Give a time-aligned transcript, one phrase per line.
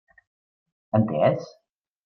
[1.01, 1.47] Entès?